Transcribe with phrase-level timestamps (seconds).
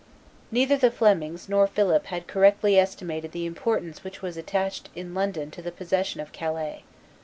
[0.49, 5.51] Neither the Flemings nor Philip had correctly estimated the importance which was attached in London
[5.51, 6.81] to the possession of Calais.